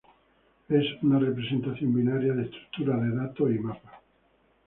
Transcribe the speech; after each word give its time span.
Es 0.67 0.83
una 1.03 1.19
representación 1.19 1.93
binaria 1.93 2.33
de 2.33 2.45
estructuras 2.45 3.03
de 3.03 3.15
datos 3.15 3.51
y 3.51 3.59
mapas. 3.59 3.99